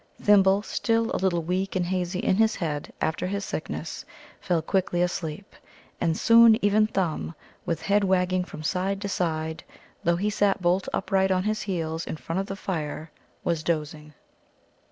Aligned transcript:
Thimble, 0.19 0.63
still 0.63 1.11
a 1.13 1.17
little 1.21 1.43
weak 1.43 1.75
and 1.75 1.85
hazy 1.85 2.17
in 2.17 2.37
his 2.37 2.55
head 2.55 2.91
after 2.99 3.27
his 3.27 3.45
sickness, 3.45 4.03
fell 4.39 4.63
quickly 4.63 5.03
asleep; 5.03 5.55
and 6.01 6.17
soon 6.17 6.57
even 6.65 6.87
Thumb, 6.87 7.35
with 7.67 7.83
head 7.83 8.03
wagging 8.03 8.43
from 8.43 8.63
side 8.63 8.99
to 9.01 9.07
side, 9.07 9.63
though 10.03 10.15
he 10.15 10.31
sat 10.31 10.59
bolt 10.59 10.89
upright 10.91 11.29
on 11.29 11.43
his 11.43 11.61
heels 11.61 12.07
in 12.07 12.17
front 12.17 12.39
of 12.39 12.47
the 12.47 12.55
fire, 12.55 13.11
was 13.43 13.61
dozing. 13.61 14.15